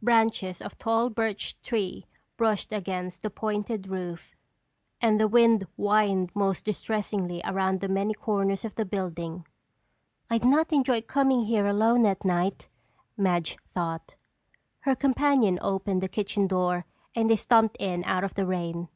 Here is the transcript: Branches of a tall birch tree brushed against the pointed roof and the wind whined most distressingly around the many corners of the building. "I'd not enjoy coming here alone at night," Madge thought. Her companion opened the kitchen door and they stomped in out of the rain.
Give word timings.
Branches 0.00 0.62
of 0.62 0.72
a 0.72 0.76
tall 0.76 1.10
birch 1.10 1.60
tree 1.60 2.06
brushed 2.38 2.72
against 2.72 3.20
the 3.20 3.28
pointed 3.28 3.86
roof 3.86 4.34
and 4.98 5.20
the 5.20 5.28
wind 5.28 5.66
whined 5.76 6.34
most 6.34 6.64
distressingly 6.64 7.42
around 7.44 7.82
the 7.82 7.88
many 7.88 8.14
corners 8.14 8.64
of 8.64 8.74
the 8.76 8.86
building. 8.86 9.46
"I'd 10.30 10.42
not 10.46 10.72
enjoy 10.72 11.02
coming 11.02 11.42
here 11.44 11.66
alone 11.66 12.06
at 12.06 12.24
night," 12.24 12.70
Madge 13.14 13.58
thought. 13.74 14.16
Her 14.88 14.96
companion 14.96 15.58
opened 15.60 16.02
the 16.02 16.08
kitchen 16.08 16.46
door 16.46 16.86
and 17.14 17.28
they 17.28 17.36
stomped 17.36 17.76
in 17.78 18.04
out 18.04 18.24
of 18.24 18.32
the 18.32 18.46
rain. 18.46 18.88